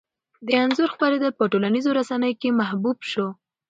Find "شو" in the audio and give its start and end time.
3.11-3.27